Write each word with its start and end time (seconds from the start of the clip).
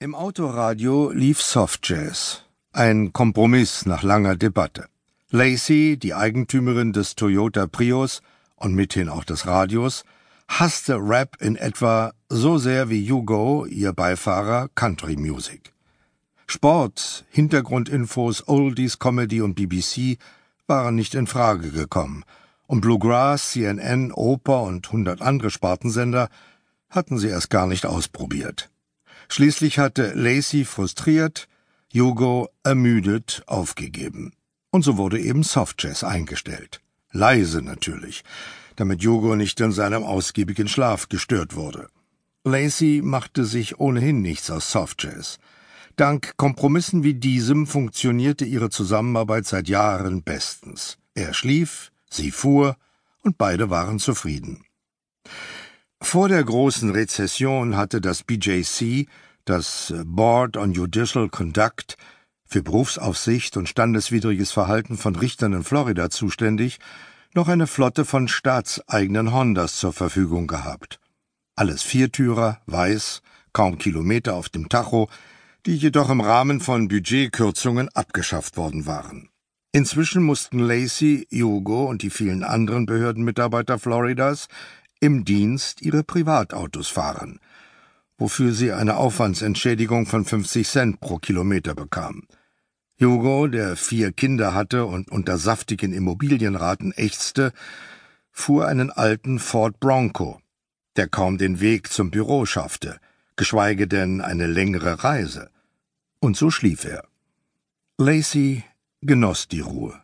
Im 0.00 0.14
Autoradio 0.14 1.10
lief 1.10 1.42
Soft 1.42 1.88
Jazz, 1.88 2.44
ein 2.72 3.12
Kompromiss 3.12 3.84
nach 3.84 4.04
langer 4.04 4.36
Debatte. 4.36 4.86
Lacey, 5.30 5.96
die 5.96 6.14
Eigentümerin 6.14 6.92
des 6.92 7.16
Toyota 7.16 7.66
Prius 7.66 8.22
und 8.54 8.76
mithin 8.76 9.08
auch 9.08 9.24
des 9.24 9.48
Radios, 9.48 10.04
hasste 10.46 10.98
Rap 11.00 11.38
in 11.40 11.56
etwa 11.56 12.12
so 12.28 12.58
sehr 12.58 12.90
wie 12.90 13.10
Hugo, 13.10 13.66
ihr 13.66 13.92
Beifahrer, 13.92 14.68
Country 14.76 15.16
Music. 15.16 15.72
Sport, 16.46 17.24
Hintergrundinfos, 17.30 18.46
Oldies, 18.46 19.00
Comedy 19.00 19.40
und 19.40 19.56
BBC 19.56 20.16
waren 20.68 20.94
nicht 20.94 21.16
in 21.16 21.26
Frage 21.26 21.72
gekommen, 21.72 22.22
und 22.68 22.82
Bluegrass, 22.82 23.50
CNN, 23.50 24.12
Oper 24.12 24.62
und 24.62 24.92
hundert 24.92 25.22
andere 25.22 25.50
Spartensender 25.50 26.28
hatten 26.88 27.18
sie 27.18 27.30
erst 27.30 27.50
gar 27.50 27.66
nicht 27.66 27.84
ausprobiert. 27.84 28.70
Schließlich 29.28 29.78
hatte 29.78 30.12
Lacey 30.14 30.64
frustriert, 30.64 31.48
Hugo 31.94 32.48
ermüdet 32.62 33.42
aufgegeben. 33.46 34.32
Und 34.70 34.82
so 34.82 34.96
wurde 34.96 35.20
eben 35.20 35.42
Softjazz 35.42 36.04
eingestellt. 36.04 36.80
Leise 37.12 37.62
natürlich, 37.62 38.24
damit 38.76 39.04
Hugo 39.04 39.36
nicht 39.36 39.60
in 39.60 39.72
seinem 39.72 40.02
ausgiebigen 40.02 40.68
Schlaf 40.68 41.08
gestört 41.08 41.54
wurde. 41.54 41.88
Lacey 42.44 43.00
machte 43.02 43.44
sich 43.44 43.78
ohnehin 43.78 44.22
nichts 44.22 44.50
aus 44.50 44.70
Softjazz. 44.70 45.38
Dank 45.96 46.36
Kompromissen 46.36 47.02
wie 47.02 47.14
diesem 47.14 47.66
funktionierte 47.66 48.44
ihre 48.44 48.70
Zusammenarbeit 48.70 49.46
seit 49.46 49.68
Jahren 49.68 50.22
bestens. 50.22 50.98
Er 51.14 51.34
schlief, 51.34 51.90
sie 52.08 52.30
fuhr, 52.30 52.76
und 53.22 53.36
beide 53.36 53.68
waren 53.68 53.98
zufrieden. 53.98 54.64
Vor 56.10 56.30
der 56.30 56.42
großen 56.42 56.88
Rezession 56.88 57.76
hatte 57.76 58.00
das 58.00 58.22
BJC, 58.22 59.06
das 59.44 59.92
Board 60.06 60.56
on 60.56 60.72
Judicial 60.72 61.28
Conduct, 61.28 61.98
für 62.46 62.62
Berufsaufsicht 62.62 63.58
und 63.58 63.68
standeswidriges 63.68 64.50
Verhalten 64.50 64.96
von 64.96 65.16
Richtern 65.16 65.52
in 65.52 65.64
Florida 65.64 66.08
zuständig, 66.08 66.78
noch 67.34 67.48
eine 67.48 67.66
Flotte 67.66 68.06
von 68.06 68.26
staatseigenen 68.26 69.34
Hondas 69.34 69.76
zur 69.76 69.92
Verfügung 69.92 70.46
gehabt. 70.46 70.98
Alles 71.56 71.82
Viertürer, 71.82 72.62
weiß, 72.64 73.20
kaum 73.52 73.76
Kilometer 73.76 74.32
auf 74.32 74.48
dem 74.48 74.70
Tacho, 74.70 75.10
die 75.66 75.76
jedoch 75.76 76.08
im 76.08 76.22
Rahmen 76.22 76.60
von 76.60 76.88
Budgetkürzungen 76.88 77.90
abgeschafft 77.90 78.56
worden 78.56 78.86
waren. 78.86 79.28
Inzwischen 79.72 80.22
mussten 80.22 80.58
Lacey, 80.60 81.28
Hugo 81.30 81.84
und 81.84 82.00
die 82.00 82.08
vielen 82.08 82.44
anderen 82.44 82.86
Behördenmitarbeiter 82.86 83.78
Floridas 83.78 84.48
im 85.00 85.24
Dienst 85.24 85.82
ihre 85.82 86.02
Privatautos 86.02 86.88
fahren, 86.88 87.40
wofür 88.16 88.52
sie 88.52 88.72
eine 88.72 88.96
Aufwandsentschädigung 88.96 90.06
von 90.06 90.24
50 90.24 90.68
Cent 90.68 91.00
pro 91.00 91.18
Kilometer 91.18 91.74
bekamen. 91.74 92.26
Hugo, 93.00 93.46
der 93.46 93.76
vier 93.76 94.10
Kinder 94.10 94.54
hatte 94.54 94.84
und 94.86 95.10
unter 95.10 95.38
saftigen 95.38 95.92
Immobilienraten 95.92 96.92
ächzte, 96.92 97.52
fuhr 98.32 98.66
einen 98.66 98.90
alten 98.90 99.38
Ford 99.38 99.78
Bronco, 99.78 100.40
der 100.96 101.06
kaum 101.06 101.38
den 101.38 101.60
Weg 101.60 101.92
zum 101.92 102.10
Büro 102.10 102.44
schaffte, 102.44 102.98
geschweige 103.36 103.86
denn 103.86 104.20
eine 104.20 104.48
längere 104.48 105.04
Reise. 105.04 105.50
Und 106.18 106.36
so 106.36 106.50
schlief 106.50 106.84
er. 106.84 107.04
Lacey 107.98 108.64
genoss 109.00 109.46
die 109.46 109.60
Ruhe. 109.60 109.94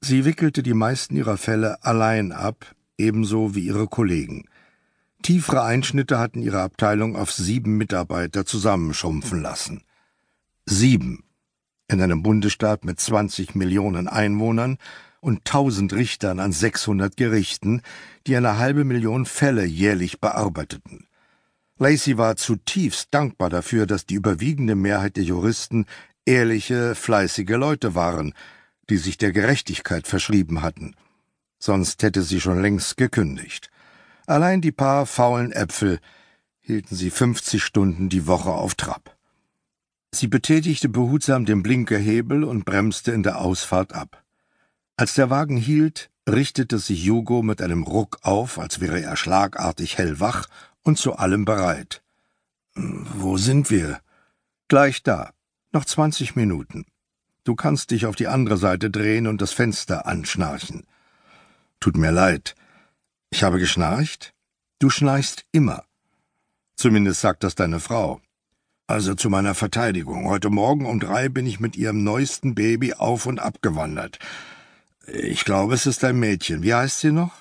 Sie 0.00 0.24
wickelte 0.24 0.62
die 0.62 0.74
meisten 0.74 1.16
ihrer 1.16 1.36
Fälle 1.36 1.82
allein 1.84 2.32
ab, 2.32 2.74
ebenso 2.98 3.54
wie 3.54 3.60
ihre 3.60 3.86
Kollegen. 3.86 4.44
Tiefere 5.22 5.62
Einschnitte 5.62 6.18
hatten 6.18 6.42
ihre 6.42 6.60
Abteilung 6.60 7.16
auf 7.16 7.32
sieben 7.32 7.76
Mitarbeiter 7.76 8.44
zusammenschrumpfen 8.44 9.42
lassen. 9.42 9.82
Sieben. 10.66 11.24
In 11.88 12.02
einem 12.02 12.22
Bundesstaat 12.22 12.84
mit 12.84 13.00
20 13.00 13.54
Millionen 13.54 14.08
Einwohnern 14.08 14.76
und 15.20 15.44
tausend 15.44 15.92
Richtern 15.92 16.38
an 16.38 16.52
600 16.52 17.16
Gerichten, 17.16 17.82
die 18.26 18.36
eine 18.36 18.58
halbe 18.58 18.84
Million 18.84 19.26
Fälle 19.26 19.64
jährlich 19.64 20.20
bearbeiteten. 20.20 21.06
Lacey 21.78 22.18
war 22.18 22.36
zutiefst 22.36 23.08
dankbar 23.12 23.50
dafür, 23.50 23.86
dass 23.86 24.04
die 24.04 24.14
überwiegende 24.14 24.74
Mehrheit 24.74 25.16
der 25.16 25.24
Juristen 25.24 25.86
ehrliche, 26.26 26.94
fleißige 26.94 27.56
Leute 27.56 27.94
waren, 27.94 28.34
die 28.90 28.96
sich 28.98 29.16
der 29.16 29.32
Gerechtigkeit 29.32 30.06
verschrieben 30.06 30.62
hatten– 30.62 30.94
sonst 31.58 32.02
hätte 32.02 32.22
sie 32.22 32.40
schon 32.40 32.62
längst 32.62 32.96
gekündigt. 32.96 33.70
Allein 34.26 34.60
die 34.60 34.72
paar 34.72 35.06
faulen 35.06 35.52
Äpfel 35.52 36.00
hielten 36.60 36.94
sie 36.96 37.10
fünfzig 37.10 37.62
Stunden 37.62 38.08
die 38.08 38.26
Woche 38.26 38.50
auf 38.50 38.74
Trab. 38.74 39.16
Sie 40.14 40.26
betätigte 40.26 40.88
behutsam 40.88 41.44
den 41.44 41.62
Blinkerhebel 41.62 42.44
und 42.44 42.64
bremste 42.64 43.12
in 43.12 43.22
der 43.22 43.40
Ausfahrt 43.40 43.92
ab. 43.92 44.22
Als 44.96 45.14
der 45.14 45.30
Wagen 45.30 45.56
hielt, 45.56 46.10
richtete 46.28 46.78
sich 46.78 47.08
Hugo 47.08 47.42
mit 47.42 47.62
einem 47.62 47.82
Ruck 47.82 48.18
auf, 48.22 48.58
als 48.58 48.80
wäre 48.80 49.00
er 49.00 49.16
schlagartig 49.16 49.98
hellwach 49.98 50.46
und 50.82 50.98
zu 50.98 51.14
allem 51.14 51.44
bereit. 51.44 52.02
Wo 52.74 53.36
sind 53.36 53.70
wir? 53.70 54.00
Gleich 54.68 55.02
da. 55.02 55.32
Noch 55.72 55.84
zwanzig 55.84 56.36
Minuten. 56.36 56.86
Du 57.44 57.54
kannst 57.54 57.90
dich 57.90 58.06
auf 58.06 58.16
die 58.16 58.28
andere 58.28 58.56
Seite 58.56 58.90
drehen 58.90 59.26
und 59.26 59.40
das 59.40 59.52
Fenster 59.52 60.06
anschnarchen. 60.06 60.86
Tut 61.80 61.96
mir 61.96 62.10
leid. 62.10 62.54
Ich 63.30 63.42
habe 63.42 63.58
geschnarcht? 63.58 64.34
Du 64.78 64.90
schnarchst 64.90 65.44
immer. 65.52 65.84
Zumindest 66.76 67.20
sagt 67.20 67.44
das 67.44 67.54
deine 67.54 67.80
Frau. 67.80 68.20
Also 68.86 69.14
zu 69.14 69.28
meiner 69.28 69.54
Verteidigung. 69.54 70.26
Heute 70.26 70.50
Morgen 70.50 70.86
um 70.86 70.98
drei 70.98 71.28
bin 71.28 71.46
ich 71.46 71.60
mit 71.60 71.76
ihrem 71.76 72.04
neuesten 72.04 72.54
Baby 72.54 72.94
auf 72.94 73.26
und 73.26 73.38
abgewandert. 73.38 74.18
Ich 75.06 75.44
glaube, 75.44 75.74
es 75.74 75.86
ist 75.86 76.04
ein 76.04 76.18
Mädchen. 76.18 76.62
Wie 76.62 76.74
heißt 76.74 77.00
sie 77.00 77.12
noch? 77.12 77.32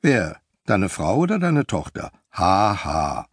Wer? 0.00 0.40
Deine 0.64 0.88
Frau 0.88 1.16
oder 1.16 1.38
deine 1.38 1.66
Tochter? 1.66 2.12
Haha. 2.32 2.84
Ha. 2.84 3.28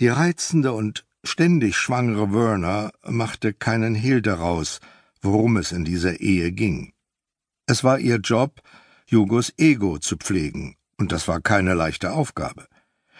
Die 0.00 0.08
reizende 0.08 0.72
und 0.72 1.06
ständig 1.24 1.76
schwangere 1.76 2.32
Werner 2.32 2.92
machte 3.04 3.52
keinen 3.52 3.94
Hehl 3.94 4.20
daraus, 4.20 4.80
worum 5.20 5.56
es 5.56 5.72
in 5.72 5.84
dieser 5.84 6.20
Ehe 6.20 6.52
ging. 6.52 6.92
Es 7.66 7.84
war 7.84 7.98
ihr 7.98 8.16
Job, 8.16 8.60
Hugos 9.12 9.52
Ego 9.58 9.98
zu 9.98 10.16
pflegen, 10.16 10.76
und 10.96 11.12
das 11.12 11.28
war 11.28 11.40
keine 11.40 11.74
leichte 11.74 12.12
Aufgabe. 12.12 12.66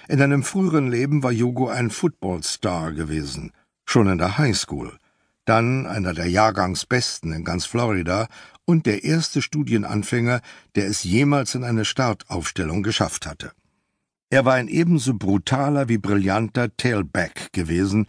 In 0.08 0.22
einem 0.22 0.42
früheren 0.42 0.90
Leben 0.90 1.22
war 1.22 1.32
Hugo 1.32 1.68
ein 1.68 1.90
Footballstar 1.90 2.92
gewesen, 2.92 3.52
schon 3.84 4.08
in 4.08 4.18
der 4.18 4.38
Highschool, 4.38 4.96
dann 5.44 5.86
einer 5.86 6.14
der 6.14 6.28
Jahrgangsbesten 6.28 7.32
in 7.32 7.44
ganz 7.44 7.66
Florida 7.66 8.28
und 8.64 8.86
der 8.86 9.04
erste 9.04 9.42
Studienanfänger, 9.42 10.40
der 10.76 10.86
es 10.86 11.04
jemals 11.04 11.54
in 11.54 11.62
eine 11.62 11.84
Startaufstellung 11.84 12.82
geschafft 12.82 13.26
hatte. 13.26 13.52
Er 14.30 14.46
war 14.46 14.54
ein 14.54 14.68
ebenso 14.68 15.14
brutaler 15.14 15.90
wie 15.90 15.98
brillanter 15.98 16.74
Tailback 16.74 17.52
gewesen, 17.52 18.06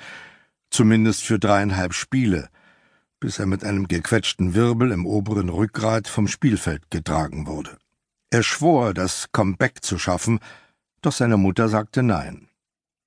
zumindest 0.69 1.23
für 1.23 1.37
dreieinhalb 1.37 1.93
Spiele, 1.93 2.47
bis 3.23 3.39
er 3.39 3.45
mit 3.45 3.63
einem 3.63 3.87
gequetschten 3.87 4.53
Wirbel 4.53 4.91
im 4.91 5.05
oberen 5.05 5.47
Rückgrat 5.47 6.09
vom 6.09 6.27
Spielfeld 6.27 6.91
getragen 6.91 7.47
wurde. 7.47 7.77
Er 8.29 8.43
schwor, 8.43 8.93
das 8.93 9.29
Comeback 9.31 9.81
zu 9.81 9.97
schaffen, 9.97 10.41
doch 11.01 11.13
seine 11.13 11.37
Mutter 11.37 11.69
sagte 11.69 12.03
nein. 12.03 12.49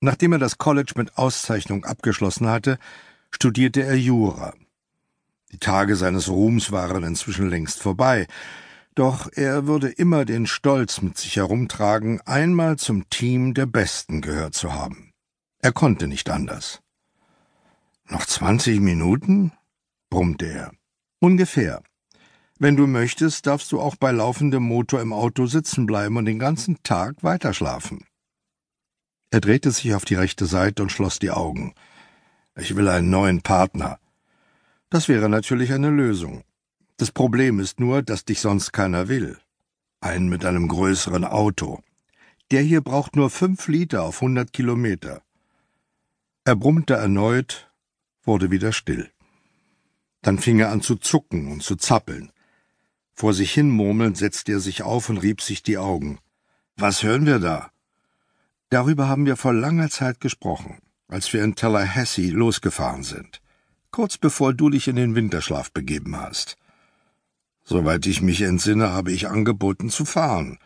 Nachdem 0.01 0.33
er 0.33 0.39
das 0.39 0.57
College 0.57 0.95
mit 0.97 1.19
Auszeichnung 1.19 1.85
abgeschlossen 1.85 2.49
hatte, 2.49 2.79
studierte 3.31 3.83
er 3.83 3.99
Jura. 3.99 4.55
Die 5.53 5.59
Tage 5.59 5.97
seines 5.97 6.31
Ruhms 6.31 6.73
waren 6.73 7.05
inzwischen 7.05 7.51
längst 7.51 7.83
vorbei, 7.83 8.27
doch 8.95 9.31
er 9.35 9.67
würde 9.67 9.91
immer 9.91 10.25
den 10.25 10.47
Stolz 10.47 11.03
mit 11.03 11.19
sich 11.19 11.37
herumtragen, 11.37 12.23
einmal 12.23 12.77
zum 12.79 13.11
Team 13.11 13.53
der 13.53 13.67
Besten 13.67 14.23
gehört 14.23 14.55
zu 14.55 14.73
haben. 14.73 15.13
Er 15.61 15.73
konnte 15.73 16.09
nicht 16.09 16.31
anders. 16.31 16.81
Noch 18.09 18.25
zwanzig 18.25 18.81
Minuten? 18.81 19.53
Brummte 20.17 20.47
er. 20.47 20.73
Ungefähr. 21.21 21.83
Wenn 22.59 22.75
du 22.75 22.87
möchtest, 22.87 23.47
darfst 23.47 23.71
du 23.71 23.79
auch 23.79 23.97
bei 23.97 24.13
laufendem 24.13 24.63
Motor 24.63 25.03
im 25.03 25.13
Auto 25.13 25.45
sitzen 25.45 25.85
bleiben 25.85 26.17
und 26.17 26.25
den 26.25 26.39
ganzen 26.39 26.83
Tag 26.83 27.23
weiterschlafen. 27.23 28.03
Er 29.31 29.43
drehte 29.43 29.71
sich 29.71 29.95
auf 29.95 30.07
die 30.07 30.15
rechte 30.15 30.47
Seite 30.47 30.83
und 30.83 30.91
schloss 30.91 31.19
die 31.19 31.33
Augen. 31.33 31.75
Ich 32.57 32.75
will 32.77 32.89
einen 32.89 33.11
neuen 33.11 33.43
Partner. 33.43 33.99
Das 34.89 35.09
wäre 35.09 35.29
natürlich 35.29 35.75
eine 35.75 35.91
Lösung. 35.91 36.45
Das 36.97 37.13
Problem 37.13 37.61
ist 37.61 37.79
nur, 37.79 38.01
dass 38.03 38.25
dich 38.25 38.41
sonst 38.41 38.73
keiner 38.73 39.09
will. 39.09 39.37
Einen 40.01 40.31
mit 40.31 40.47
einem 40.47 40.67
größeren 40.67 41.27
Auto. 41.27 41.83
Der 42.51 42.63
hier 42.63 42.81
braucht 42.81 43.17
nur 43.17 43.29
fünf 43.29 43.69
Liter 43.69 44.05
auf 44.05 44.23
hundert 44.23 44.55
Kilometer. 44.55 45.21
Er 46.45 46.57
brummte 46.57 46.95
erneut, 46.95 47.71
wurde 48.25 48.51
wieder 48.51 48.73
still. 48.73 49.11
Dann 50.27 50.41
fing 50.41 50.59
er 50.59 50.73
an 50.73 50.83
zu 50.83 50.97
zucken 50.97 51.47
und 51.53 51.63
zu 51.63 51.77
zappeln. 51.77 52.33
Vor 53.13 53.33
sich 53.33 53.53
hin 53.53 53.71
murmelnd 53.71 54.17
setzte 54.17 54.51
er 54.55 54.59
sich 54.59 54.83
auf 54.83 55.09
und 55.09 55.19
rieb 55.19 55.41
sich 55.41 55.63
die 55.63 55.79
Augen. 55.79 56.19
Was 56.77 57.05
hören 57.05 57.27
wir 57.27 57.39
da? 57.39 57.71
Darüber 58.69 59.07
haben 59.07 59.25
wir 59.25 59.37
vor 59.37 59.53
langer 59.53 59.89
Zeit 59.89 60.19
gesprochen. 60.21 60.79
als 61.07 61.33
wir 61.33 61.45
in 61.45 61.55
Tallahassee 61.55 62.31
losgefahren 62.31 63.05
sind, 63.05 63.41
kurz 63.93 64.19
bevor 64.19 64.53
du 64.53 64.69
dich 64.71 64.89
in 64.89 64.97
den 64.97 65.15
Winterschlaf 65.15 65.71
begeben 65.71 66.17
hast. 66.17 66.57
Soweit 67.63 68.05
ich 68.07 68.21
mich 68.21 68.43
entsinne, 68.43 68.91
habe 68.91 69.13
ich 69.13 69.29
angeboten 69.29 69.91
zu 69.91 70.05
fahren. 70.05 70.59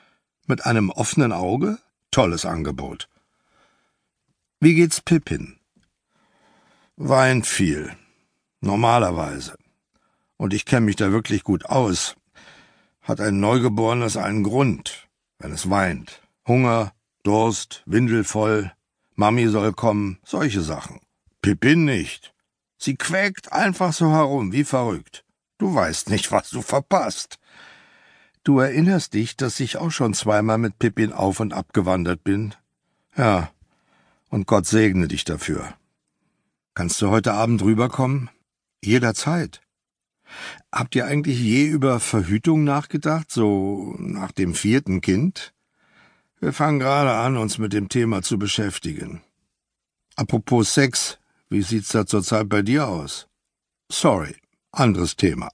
Mit 0.47 0.65
einem 0.65 0.89
offenen 0.89 1.33
Auge? 1.33 1.79
Tolles 2.11 2.47
Angebot. 2.47 3.11
Wie 4.59 4.75
geht's 4.75 5.03
Pippin? 5.03 5.59
Weint 6.97 7.47
viel. 7.47 7.95
Normalerweise. 8.61 9.57
Und 10.37 10.55
ich 10.55 10.65
kenne 10.65 10.87
mich 10.87 10.97
da 10.97 11.13
wirklich 11.13 11.45
gut 11.45 11.67
aus. 11.67 12.17
Hat 13.03 13.21
ein 13.21 13.41
Neugeborenes 13.41 14.17
einen 14.17 14.43
Grund, 14.43 15.09
wenn 15.39 15.53
es 15.53 15.71
weint. 15.71 16.23
Hunger, 16.47 16.93
Durst, 17.23 17.83
Windel 17.87 18.25
voll, 18.25 18.73
Mami 19.15 19.49
soll 19.49 19.73
kommen, 19.73 20.19
solche 20.25 20.63
Sachen. 20.63 21.01
Pippin 21.43 21.85
nicht. 21.85 22.35
Sie 22.79 22.97
quäkt 22.97 23.53
einfach 23.53 23.93
so 23.93 24.11
herum, 24.11 24.53
wie 24.53 24.65
verrückt. 24.65 25.25
Du 25.59 25.75
weißt 25.75 26.09
nicht, 26.09 26.33
was 26.33 26.49
du 26.51 26.63
verpasst. 26.63 27.39
Du 28.45 28.59
erinnerst 28.59 29.13
dich, 29.13 29.37
dass 29.37 29.61
ich 29.61 29.77
auch 29.77 29.91
schon 29.91 30.15
zweimal 30.15 30.57
mit 30.57 30.79
Pippin 30.79 31.13
auf 31.13 31.41
und 31.41 31.53
abgewandert 31.53 32.25
bin? 32.25 32.55
Ja. 33.17 33.51
Und 34.31 34.47
Gott 34.47 34.67
segne 34.67 35.09
dich 35.09 35.25
dafür. 35.25 35.75
Kannst 36.73 37.03
du 37.03 37.11
heute 37.11 37.35
Abend 37.35 37.63
rüberkommen? 37.63 38.31
Jederzeit. 38.83 39.61
Habt 40.73 40.95
ihr 40.95 41.07
eigentlich 41.07 41.39
je 41.39 41.67
über 41.67 42.01
Verhütung 42.01 42.65
nachgedacht, 42.65 43.31
so 43.31 43.97
nach 43.99 44.33
dem 44.33 44.55
vierten 44.55 45.01
Kind? 45.01 45.53
Wir 46.39 46.53
fangen 46.53 46.79
gerade 46.79 47.13
an, 47.13 47.37
uns 47.37 47.59
mit 47.59 47.73
dem 47.73 47.89
Thema 47.89 48.23
zu 48.23 48.39
beschäftigen. 48.39 49.23
Apropos 50.17 50.73
Sex, 50.73 51.19
wie 51.49 51.63
sieht's 51.63 51.91
da 51.91 52.07
zurzeit 52.07 52.49
bei 52.49 52.63
dir 52.63 52.87
aus? 52.87 53.27
Sorry, 53.91 54.37
anderes 54.71 55.17
Thema. 55.17 55.51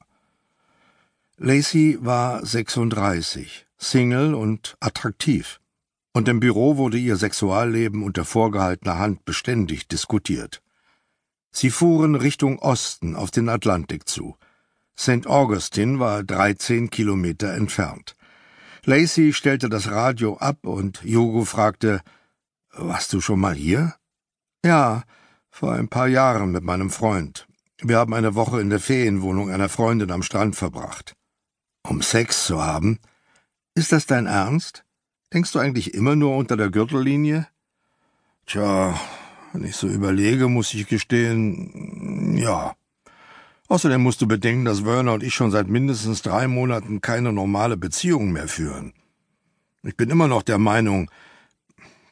Lacey 1.39 1.99
war 2.01 2.45
36, 2.45 3.67
Single 3.79 4.35
und 4.35 4.77
attraktiv. 4.81 5.61
Und 6.13 6.29
im 6.29 6.41
Büro 6.41 6.77
wurde 6.77 6.99
ihr 6.99 7.17
Sexualleben 7.17 8.03
unter 8.03 8.25
vorgehaltener 8.25 8.99
Hand 8.99 9.25
beständig 9.25 9.87
diskutiert. 9.89 10.63
Sie 11.57 11.71
fuhren 11.71 12.17
Richtung 12.17 12.59
Osten 12.59 13.17
auf 13.17 13.31
den 13.31 13.49
Atlantik 13.49 14.07
zu. 14.07 14.37
St. 14.95 15.27
Augustine 15.27 15.99
war 15.99 16.23
13 16.23 16.91
Kilometer 16.91 17.55
entfernt. 17.55 18.15
Lacey 18.85 19.33
stellte 19.33 19.71
das 19.71 19.91
Radio 19.91 20.37
ab 20.37 20.67
und 20.67 21.01
Jogo 21.03 21.47
fragte, 21.47 22.03
Warst 22.73 23.15
du 23.15 23.23
schon 23.23 23.41
mal 23.41 23.55
hier? 23.55 23.95
Ja, 24.67 25.05
vor 25.49 25.73
ein 25.73 25.89
paar 25.89 26.09
Jahren 26.09 26.53
mit 26.53 26.63
meinem 26.63 26.91
Freund. 26.91 27.49
Wir 27.81 27.97
haben 27.97 28.13
eine 28.13 28.35
Woche 28.35 28.61
in 28.61 28.69
der 28.69 28.79
Ferienwohnung 28.79 29.49
einer 29.49 29.71
Freundin 29.71 30.11
am 30.11 30.23
Strand 30.23 30.57
verbracht. 30.57 31.17
Um 31.89 32.03
Sex 32.03 32.45
zu 32.45 32.63
haben? 32.63 32.99
Ist 33.75 33.93
das 33.93 34.05
dein 34.05 34.27
Ernst? 34.27 34.85
Denkst 35.33 35.53
du 35.53 35.59
eigentlich 35.59 35.95
immer 35.95 36.17
nur 36.17 36.37
unter 36.37 36.59
der 36.59 36.69
Gürtellinie? 36.69 37.49
Tja, 38.45 39.01
wenn 39.57 39.65
ich 39.65 39.77
so 39.77 39.89
überlege, 39.89 40.49
muss 40.49 40.75
ich 40.75 40.87
gestehen, 40.87 42.37
ja. 42.37 42.75
Außerdem 43.69 44.03
musst 44.03 44.21
du 44.21 44.29
bedenken, 44.29 44.67
dass 44.67 44.85
Werner 44.85 45.15
und 45.15 45.23
ich 45.23 45.33
schon 45.33 45.51
seit 45.51 45.67
mindestens 45.67 46.21
drei 46.21 46.47
Monaten 46.47 47.01
keine 47.01 47.33
normale 47.33 47.79
Beziehung 47.79 48.33
mehr 48.33 48.49
führen. 48.49 48.93
Ich 49.83 49.97
bin 49.97 50.11
immer 50.11 50.29
noch 50.29 50.43
der 50.43 50.59
Meinung, 50.59 51.11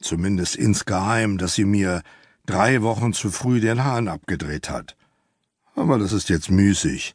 zumindest 0.00 0.56
insgeheim, 0.56 1.36
dass 1.36 1.54
sie 1.54 1.66
mir 1.66 2.02
drei 2.46 2.80
Wochen 2.80 3.12
zu 3.12 3.30
früh 3.30 3.60
den 3.60 3.84
Hahn 3.84 4.08
abgedreht 4.08 4.70
hat. 4.70 4.96
Aber 5.74 5.98
das 5.98 6.12
ist 6.12 6.30
jetzt 6.30 6.50
müßig. 6.50 7.14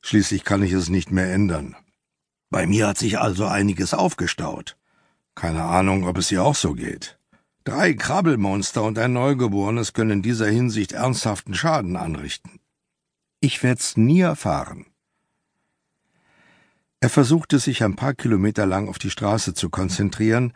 Schließlich 0.00 0.42
kann 0.42 0.64
ich 0.64 0.72
es 0.72 0.88
nicht 0.88 1.12
mehr 1.12 1.32
ändern. 1.32 1.76
Bei 2.50 2.66
mir 2.66 2.88
hat 2.88 2.98
sich 2.98 3.20
also 3.20 3.46
einiges 3.46 3.94
aufgestaut. 3.94 4.76
Keine 5.36 5.62
Ahnung, 5.62 6.08
ob 6.08 6.18
es 6.18 6.32
ihr 6.32 6.42
auch 6.42 6.56
so 6.56 6.74
geht. 6.74 7.19
Drei 7.70 7.94
Krabbelmonster 7.94 8.82
und 8.82 8.98
ein 8.98 9.12
Neugeborenes 9.12 9.92
können 9.92 10.10
in 10.10 10.22
dieser 10.22 10.48
Hinsicht 10.48 10.90
ernsthaften 10.90 11.54
Schaden 11.54 11.96
anrichten. 11.96 12.58
Ich 13.38 13.62
werd's 13.62 13.96
nie 13.96 14.22
erfahren. 14.22 14.86
Er 16.98 17.10
versuchte 17.10 17.60
sich 17.60 17.84
ein 17.84 17.94
paar 17.94 18.14
Kilometer 18.14 18.66
lang 18.66 18.88
auf 18.88 18.98
die 18.98 19.08
Straße 19.08 19.54
zu 19.54 19.70
konzentrieren, 19.70 20.52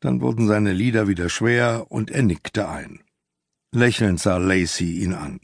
dann 0.00 0.20
wurden 0.20 0.46
seine 0.46 0.74
Lieder 0.74 1.08
wieder 1.08 1.30
schwer 1.30 1.86
und 1.88 2.10
er 2.10 2.22
nickte 2.22 2.68
ein. 2.68 3.00
Lächelnd 3.72 4.20
sah 4.20 4.36
Lacey 4.36 4.98
ihn 5.00 5.14
an. 5.14 5.40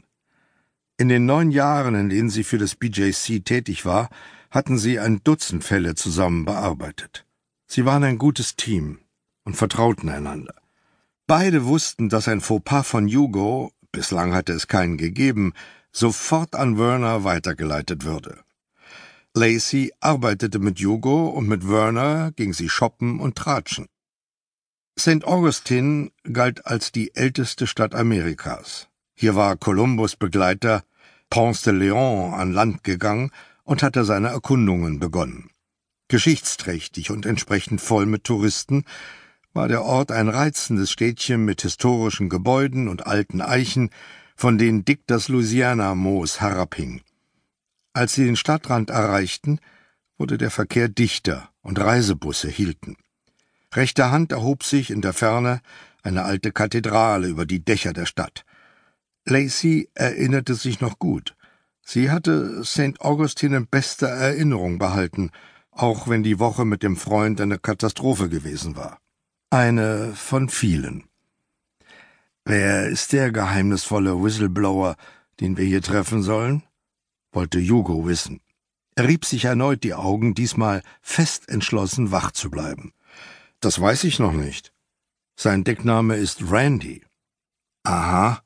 In 0.97 1.09
den 1.09 1.25
neun 1.25 1.49
Jahren, 1.49 1.95
in 1.95 2.09
denen 2.09 2.29
sie 2.29 2.43
für 2.43 2.59
das 2.59 2.75
BJC 2.75 3.43
tätig 3.43 3.85
war, 3.85 4.11
hatten 4.51 4.77
sie 4.77 4.99
ein 4.99 5.23
Dutzend 5.23 5.63
Fälle 5.63 5.95
zusammen 5.95 6.45
bearbeitet. 6.45 7.25
Sie 7.65 7.85
waren 7.85 8.03
ein 8.03 8.19
gutes 8.19 8.55
Team 8.55 8.99
und 9.45 9.55
vertrauten 9.55 10.07
einander. 10.07 10.60
Beide 11.31 11.63
wussten, 11.63 12.09
dass 12.09 12.27
ein 12.27 12.41
Fauxpas 12.41 12.83
von 12.83 13.07
Hugo, 13.07 13.71
bislang 13.93 14.33
hatte 14.33 14.51
es 14.51 14.67
keinen 14.67 14.97
gegeben, 14.97 15.53
sofort 15.93 16.55
an 16.55 16.77
Werner 16.77 17.23
weitergeleitet 17.23 18.03
würde. 18.03 18.43
Lacey 19.33 19.93
arbeitete 20.01 20.59
mit 20.59 20.77
Hugo 20.79 21.29
und 21.29 21.47
mit 21.47 21.69
Werner 21.69 22.33
ging 22.33 22.51
sie 22.51 22.67
shoppen 22.67 23.21
und 23.21 23.37
tratschen. 23.37 23.87
St. 24.99 25.23
Augustine 25.23 26.11
galt 26.33 26.65
als 26.65 26.91
die 26.91 27.15
älteste 27.15 27.65
Stadt 27.65 27.95
Amerikas. 27.95 28.89
Hier 29.13 29.33
war 29.33 29.55
Kolumbus 29.55 30.17
Begleiter 30.17 30.83
Ponce 31.29 31.61
de 31.61 31.73
Leon 31.75 32.33
an 32.33 32.51
Land 32.51 32.83
gegangen 32.83 33.31
und 33.63 33.83
hatte 33.83 34.03
seine 34.03 34.27
Erkundungen 34.27 34.99
begonnen. 34.99 35.49
Geschichtsträchtig 36.09 37.09
und 37.09 37.25
entsprechend 37.25 37.79
voll 37.79 38.05
mit 38.05 38.25
Touristen 38.25 38.83
war 39.53 39.67
der 39.67 39.83
Ort 39.83 40.11
ein 40.11 40.29
reizendes 40.29 40.91
Städtchen 40.91 41.43
mit 41.43 41.61
historischen 41.61 42.29
Gebäuden 42.29 42.87
und 42.87 43.05
alten 43.05 43.41
Eichen, 43.41 43.89
von 44.35 44.57
denen 44.57 44.85
dick 44.85 45.01
das 45.07 45.27
Louisiana-Moos 45.27 46.39
herabhing. 46.41 47.01
Als 47.93 48.13
sie 48.13 48.25
den 48.25 48.37
Stadtrand 48.37 48.89
erreichten, 48.89 49.59
wurde 50.17 50.37
der 50.37 50.51
Verkehr 50.51 50.87
dichter 50.87 51.49
und 51.61 51.79
Reisebusse 51.79 52.47
hielten. 52.47 52.95
Rechter 53.73 54.11
Hand 54.11 54.31
erhob 54.31 54.63
sich 54.63 54.89
in 54.89 55.01
der 55.01 55.13
Ferne 55.13 55.61
eine 56.03 56.23
alte 56.23 56.51
Kathedrale 56.51 57.27
über 57.27 57.45
die 57.45 57.63
Dächer 57.63 57.93
der 57.93 58.05
Stadt. 58.05 58.45
Lacey 59.25 59.89
erinnerte 59.93 60.55
sich 60.55 60.81
noch 60.81 60.97
gut. 60.97 61.35
Sie 61.83 62.09
hatte 62.09 62.63
St. 62.63 63.01
Augustine 63.01 63.57
in 63.57 63.67
bester 63.67 64.07
Erinnerung 64.07 64.79
behalten, 64.79 65.31
auch 65.71 66.07
wenn 66.07 66.23
die 66.23 66.39
Woche 66.39 66.65
mit 66.65 66.83
dem 66.83 66.95
Freund 66.95 67.39
eine 67.41 67.59
Katastrophe 67.59 68.29
gewesen 68.29 68.75
war. 68.75 69.00
Eine 69.53 70.13
von 70.15 70.47
vielen. 70.47 71.03
Wer 72.45 72.87
ist 72.87 73.11
der 73.11 73.33
geheimnisvolle 73.33 74.23
Whistleblower, 74.23 74.95
den 75.41 75.57
wir 75.57 75.65
hier 75.65 75.81
treffen 75.81 76.23
sollen? 76.23 76.63
wollte 77.33 77.59
Hugo 77.59 78.05
wissen. 78.05 78.39
Er 78.95 79.09
rieb 79.09 79.25
sich 79.25 79.43
erneut 79.43 79.83
die 79.83 79.93
Augen, 79.93 80.35
diesmal 80.35 80.83
fest 81.01 81.49
entschlossen, 81.49 82.13
wach 82.13 82.31
zu 82.31 82.49
bleiben. 82.49 82.93
Das 83.59 83.81
weiß 83.81 84.05
ich 84.05 84.19
noch 84.19 84.31
nicht. 84.31 84.71
Sein 85.35 85.65
Deckname 85.65 86.15
ist 86.15 86.49
Randy. 86.49 87.03
Aha. 87.83 88.41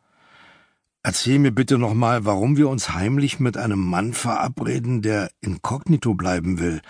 Erzähl 1.04 1.38
mir 1.38 1.52
bitte 1.52 1.78
nochmal, 1.78 2.26
warum 2.26 2.58
wir 2.58 2.68
uns 2.68 2.96
heimlich 2.96 3.40
mit 3.40 3.58
einem 3.58 3.80
Mann 3.80 4.14
verabreden, 4.14 5.04
der 5.04 5.30
inkognito 5.40 6.16
bleiben 6.16 6.58
will 6.58 6.82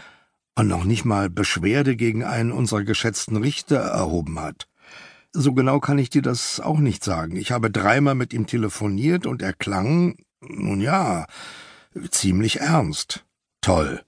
und 0.55 0.67
noch 0.67 0.85
nicht 0.85 1.05
mal 1.05 1.29
Beschwerde 1.29 1.95
gegen 1.95 2.23
einen 2.23 2.51
unserer 2.51 2.83
geschätzten 2.83 3.37
Richter 3.37 3.77
erhoben 3.77 4.39
hat. 4.39 4.67
So 5.33 5.53
genau 5.53 5.79
kann 5.79 5.99
ich 5.99 6.09
dir 6.09 6.21
das 6.21 6.61
auch 6.61 6.79
nicht 6.79 7.03
sagen. 7.03 7.35
Ich 7.35 7.51
habe 7.51 7.69
dreimal 7.69 8.15
mit 8.15 8.33
ihm 8.33 8.47
telefoniert 8.47 9.25
und 9.25 9.41
er 9.41 9.51
klang, 9.51 10.15
nun 10.39 10.79
ja, 10.79 11.27
ziemlich 12.09 12.61
ernst. 12.61 13.25
Toll. 13.59 14.01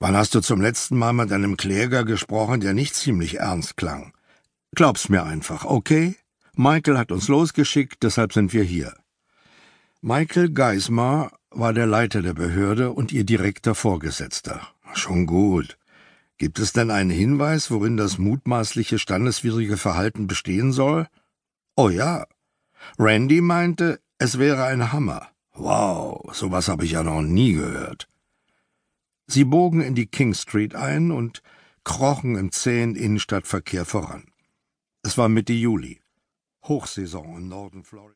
Wann 0.00 0.16
hast 0.16 0.34
du 0.34 0.40
zum 0.40 0.60
letzten 0.60 0.96
Mal 0.96 1.12
mit 1.12 1.30
einem 1.32 1.56
Kläger 1.56 2.04
gesprochen, 2.04 2.60
der 2.60 2.72
nicht 2.72 2.94
ziemlich 2.94 3.40
ernst 3.40 3.76
klang? 3.76 4.14
Glaub's 4.74 5.08
mir 5.08 5.24
einfach, 5.24 5.64
okay? 5.64 6.16
Michael 6.54 6.96
hat 6.96 7.12
uns 7.12 7.28
losgeschickt, 7.28 8.02
deshalb 8.02 8.32
sind 8.32 8.52
wir 8.52 8.62
hier. 8.62 8.94
Michael 10.00 10.50
Geismar 10.50 11.32
war 11.50 11.72
der 11.72 11.86
Leiter 11.86 12.22
der 12.22 12.34
Behörde 12.34 12.92
und 12.92 13.12
ihr 13.12 13.24
direkter 13.24 13.74
Vorgesetzter. 13.74 14.68
Schon 14.94 15.26
gut. 15.26 15.78
Gibt 16.38 16.58
es 16.58 16.72
denn 16.72 16.90
einen 16.90 17.10
Hinweis, 17.10 17.70
worin 17.70 17.96
das 17.96 18.18
mutmaßliche 18.18 18.98
standeswidrige 18.98 19.76
Verhalten 19.76 20.26
bestehen 20.26 20.72
soll? 20.72 21.08
Oh 21.76 21.88
ja. 21.88 22.26
Randy 22.98 23.40
meinte, 23.40 24.00
es 24.18 24.38
wäre 24.38 24.64
ein 24.64 24.92
Hammer. 24.92 25.28
Wow, 25.54 26.32
sowas 26.32 26.68
habe 26.68 26.84
ich 26.84 26.92
ja 26.92 27.02
noch 27.02 27.22
nie 27.22 27.54
gehört. 27.54 28.08
Sie 29.26 29.44
bogen 29.44 29.80
in 29.80 29.94
die 29.94 30.06
King 30.06 30.32
Street 30.34 30.74
ein 30.74 31.10
und 31.10 31.42
krochen 31.84 32.36
im 32.36 32.52
zähen 32.52 32.94
Innenstadtverkehr 32.94 33.84
voran. 33.84 34.30
Es 35.02 35.18
war 35.18 35.28
Mitte 35.28 35.52
Juli. 35.52 36.00
Hochsaison 36.64 37.36
im 37.36 37.48
Norden 37.48 37.82
Floridas. 37.82 38.06